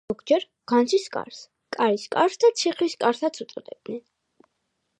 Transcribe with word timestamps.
ამ 0.01 0.09
კარს 0.09 0.17
ზოგჯერ 0.17 0.45
განძის 0.71 1.03
კარს, 1.15 1.41
კარის 1.77 2.05
კარს 2.15 2.39
და 2.45 2.51
ციხის 2.61 2.97
კარსაც 3.05 3.41
უწოდებდნენ. 3.47 4.03